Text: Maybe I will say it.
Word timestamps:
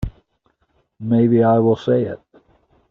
Maybe 0.99 1.43
I 1.43 1.59
will 1.59 1.75
say 1.75 2.05
it. 2.05 2.19